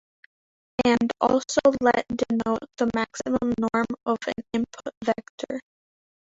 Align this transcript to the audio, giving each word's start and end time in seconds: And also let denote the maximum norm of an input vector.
And 0.83 1.11
also 1.21 1.61
let 1.79 2.05
denote 2.07 2.63
the 2.77 2.89
maximum 2.95 3.53
norm 3.59 3.85
of 4.07 4.17
an 4.35 4.43
input 4.51 4.95
vector. 5.05 5.61